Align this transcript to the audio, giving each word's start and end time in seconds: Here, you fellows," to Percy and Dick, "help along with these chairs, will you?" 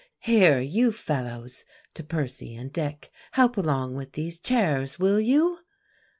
Here, 0.17 0.59
you 0.59 0.91
fellows," 0.91 1.63
to 1.93 2.03
Percy 2.03 2.55
and 2.55 2.73
Dick, 2.73 3.11
"help 3.33 3.55
along 3.55 3.93
with 3.93 4.13
these 4.13 4.39
chairs, 4.39 4.97
will 4.97 5.19
you?" 5.19 5.59